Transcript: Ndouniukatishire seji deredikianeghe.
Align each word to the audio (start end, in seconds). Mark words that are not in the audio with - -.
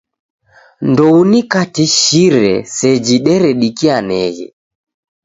Ndouniukatishire 0.89 2.51
seji 2.75 2.95
deredikianeghe. 3.25 4.47